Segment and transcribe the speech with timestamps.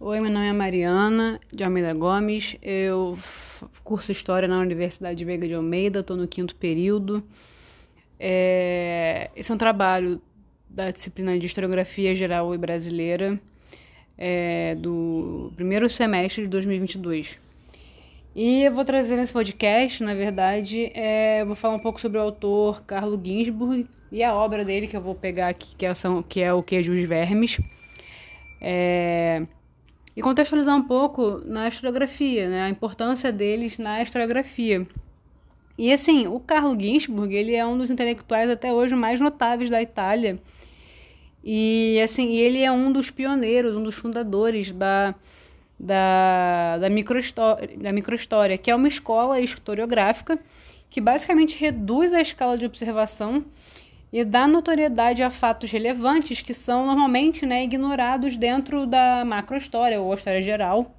[0.00, 2.56] Oi, meu nome é Mariana de Almeida Gomes.
[2.62, 3.18] Eu
[3.82, 7.20] curso História na Universidade Veiga de Almeida, estou no quinto período.
[8.16, 9.28] É...
[9.34, 10.22] Esse é um trabalho
[10.70, 13.40] da disciplina de Historiografia Geral e Brasileira
[14.16, 14.76] é...
[14.76, 17.40] do primeiro semestre de 2022.
[18.36, 21.44] E eu vou trazer nesse podcast, na verdade, é...
[21.44, 25.02] vou falar um pouco sobre o autor Carlo Ginzburg e a obra dele que eu
[25.02, 25.92] vou pegar aqui, que é,
[26.28, 27.60] que é o Queijo dos Vermes.
[28.60, 29.42] É
[30.18, 34.84] e contextualizar um pouco na historiografia, né, a importância deles na historiografia.
[35.78, 39.80] E assim, o Carlo Ginzburg, ele é um dos intelectuais até hoje mais notáveis da
[39.80, 40.36] Itália.
[41.44, 45.14] E assim, ele é um dos pioneiros, um dos fundadores da
[45.78, 50.36] da, da, da microhistória, que é uma escola historiográfica
[50.90, 53.44] que basicamente reduz a escala de observação
[54.12, 60.14] e dá notoriedade a fatos relevantes que são normalmente né, ignorados dentro da macrohistória ou
[60.14, 60.94] história geral,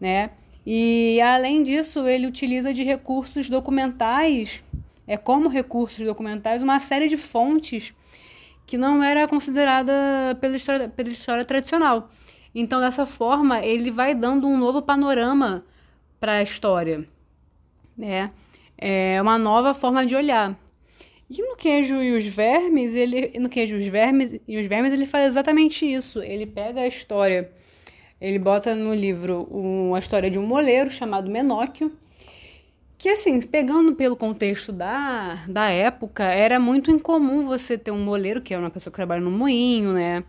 [0.00, 0.30] né?
[0.66, 4.62] E além disso, ele utiliza de recursos documentais,
[5.06, 7.92] é como recursos documentais, uma série de fontes
[8.66, 9.92] que não era considerada
[10.40, 12.08] pela história, pela história tradicional.
[12.54, 15.64] Então, dessa forma, ele vai dando um novo panorama
[16.18, 17.06] para a história,
[17.96, 18.30] né?
[18.78, 20.56] É uma nova forma de olhar.
[21.28, 25.06] E no queijo e os vermes, ele no queijo os vermes e os vermes ele
[25.06, 26.22] faz exatamente isso.
[26.22, 27.50] Ele pega a história,
[28.20, 31.90] ele bota no livro uma história de um moleiro chamado Menóquio,
[32.98, 38.40] que assim, pegando pelo contexto da, da época, era muito incomum você ter um moleiro,
[38.40, 40.24] que é uma pessoa que trabalha no moinho, né?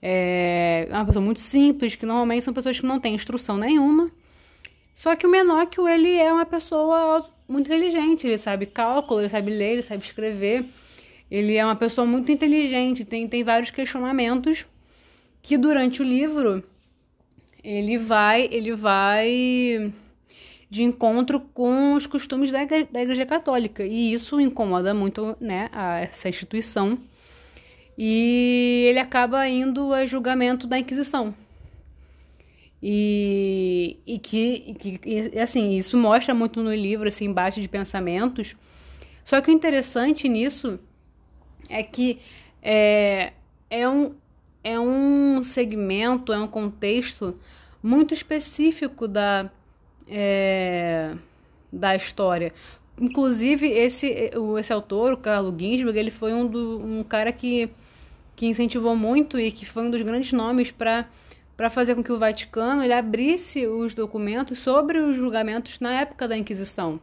[0.00, 4.10] É uma pessoa muito simples, que normalmente são pessoas que não têm instrução nenhuma.
[4.94, 9.50] Só que o Menóquio, ele é uma pessoa muito inteligente, ele sabe cálculo, ele sabe
[9.50, 10.64] ler, ele sabe escrever.
[11.30, 14.66] Ele é uma pessoa muito inteligente, tem, tem vários questionamentos
[15.40, 16.62] que durante o livro
[17.64, 19.92] ele vai ele vai
[20.68, 23.84] de encontro com os costumes da igreja, da igreja católica.
[23.84, 26.98] E isso incomoda muito né a essa instituição.
[27.96, 31.34] E ele acaba indo a julgamento da Inquisição
[32.82, 38.56] e, e que, que e, assim, isso mostra muito no livro, esse embate de pensamentos.
[39.24, 40.80] Só que o interessante nisso
[41.68, 42.18] é que
[42.60, 43.32] é,
[43.70, 44.14] é, um,
[44.64, 47.38] é um segmento, é um contexto
[47.80, 49.48] muito específico da,
[50.08, 51.14] é,
[51.72, 52.52] da história.
[53.00, 57.70] Inclusive, esse, esse autor, o Carlo Ginsberg, ele foi um, do, um cara que,
[58.34, 61.08] que incentivou muito e que foi um dos grandes nomes para
[61.62, 66.26] para fazer com que o Vaticano ele abrisse os documentos sobre os julgamentos na época
[66.26, 66.98] da Inquisição,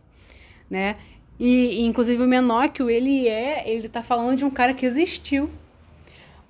[0.69, 0.97] né?
[1.39, 5.49] E, inclusive o Menóquio ele é, ele está falando de um cara que existiu,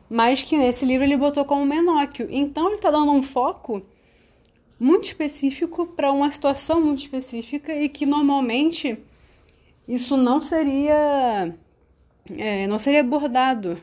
[0.10, 2.28] mas que nesse livro ele botou como Menóquio.
[2.32, 3.80] Então ele está dando um foco
[4.80, 8.98] muito específico para uma situação muito específica e que normalmente
[9.88, 11.54] isso não seria
[12.36, 13.80] é, não seria abordado,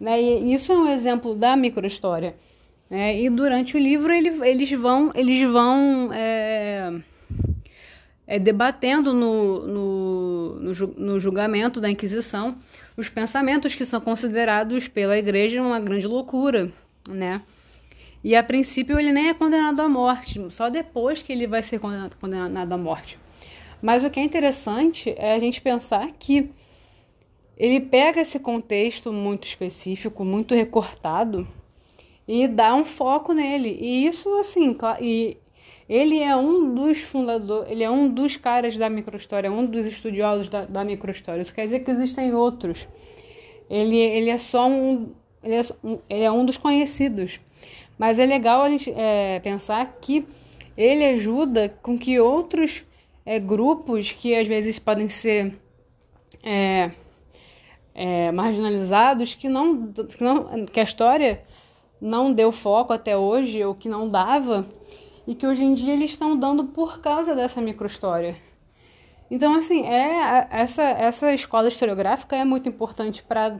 [0.00, 0.20] né?
[0.20, 2.34] E isso é um exemplo da microhistória.
[2.90, 6.92] É, e durante o livro ele, eles vão, eles vão é,
[8.26, 12.58] é, debatendo no, no, no, no, julgamento da Inquisição
[12.96, 16.70] os pensamentos que são considerados pela Igreja uma grande loucura,
[17.08, 17.42] né?
[18.22, 21.78] E a princípio ele nem é condenado à morte, só depois que ele vai ser
[21.78, 23.18] condenado, condenado à morte.
[23.82, 26.50] Mas o que é interessante é a gente pensar que
[27.56, 31.46] ele pega esse contexto muito específico, muito recortado,
[32.26, 33.76] e dá um foco nele.
[33.80, 35.36] E isso, assim, e
[35.88, 40.48] ele é um dos fundadores, ele é um dos caras da microhistória, um dos estudiosos
[40.48, 41.42] da, da microhistória.
[41.42, 42.88] Isso quer dizer que existem outros.
[43.68, 45.60] Ele, ele é só um ele, é,
[46.08, 47.38] ele é um dos conhecidos.
[47.98, 50.26] Mas é legal a gente é, pensar que
[50.76, 52.84] ele ajuda com que outros
[53.24, 55.56] é, grupos que às vezes podem ser
[56.42, 56.90] é,
[57.94, 61.42] é marginalizados, que não, que não que a história
[62.04, 64.66] não deu foco até hoje, ou que não dava,
[65.26, 68.36] e que hoje em dia eles estão dando por causa dessa microhistória.
[69.30, 73.58] Então, assim, é essa, essa escola historiográfica é muito importante para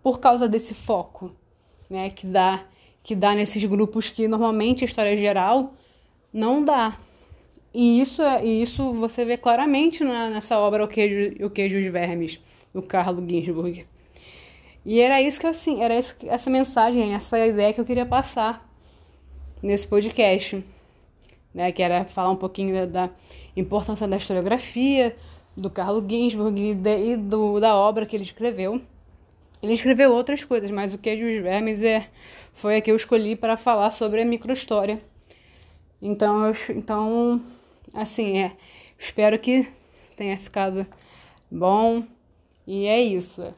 [0.00, 1.32] por causa desse foco,
[1.90, 2.64] né, que dá
[3.02, 5.74] que dá nesses grupos que normalmente a história geral
[6.32, 6.96] não dá.
[7.74, 11.78] E isso é e isso você vê claramente na, nessa obra O Queijo, o Queijo
[11.80, 12.38] dos Vermes,
[12.72, 13.86] do Carlo Ginzburg.
[14.84, 18.68] E era isso que assim, era isso, essa mensagem, essa ideia que eu queria passar
[19.62, 20.64] nesse podcast,
[21.54, 21.70] né?
[21.70, 23.10] Que era falar um pouquinho da, da
[23.56, 25.16] importância da historiografia,
[25.56, 28.80] do Carlo Ginzburg e, de, e do, da obra que ele escreveu.
[29.62, 32.08] Ele escreveu outras coisas, mas o Queijo os Vermes é,
[32.52, 35.00] foi a que eu escolhi para falar sobre a microhistória.
[36.00, 37.40] Então, eu, então,
[37.94, 38.52] assim, é,
[38.98, 39.68] espero que
[40.16, 40.84] tenha ficado
[41.48, 42.02] bom.
[42.66, 43.54] E é isso.